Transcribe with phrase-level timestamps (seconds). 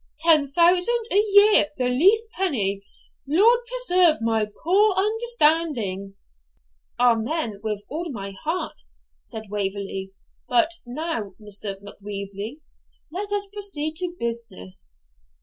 [0.17, 2.81] ten thousand a year the least penny!
[3.27, 6.15] Lord preserve my poor understanding!'
[6.99, 8.81] 'Amen with all my heart,'
[9.19, 10.11] said Waverley;
[10.49, 11.79] 'but now, Mr.
[11.83, 12.61] Macwheeble,
[13.11, 14.97] let us proceed to business.'